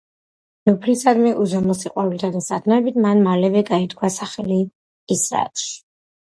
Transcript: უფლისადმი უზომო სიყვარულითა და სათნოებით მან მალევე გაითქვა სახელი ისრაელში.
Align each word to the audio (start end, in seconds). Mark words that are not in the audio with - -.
უფლისადმი 0.71 1.33
უზომო 1.43 1.75
სიყვარულითა 1.79 2.29
და 2.37 2.41
სათნოებით 2.45 2.97
მან 3.05 3.21
მალევე 3.27 3.63
გაითქვა 3.69 4.11
სახელი 4.17 4.59
ისრაელში. 5.19 5.71